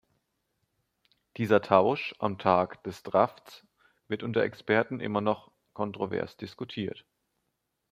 Dieser 1.37 1.61
Tausch 1.61 2.15
am 2.17 2.39
Tag 2.39 2.83
des 2.85 3.03
Drafts 3.03 3.63
wird 4.07 4.23
unter 4.23 4.41
Experten 4.41 4.99
immer 4.99 5.21
noch 5.21 5.51
kontrovers 5.73 6.37
diskutiert. 6.37 7.05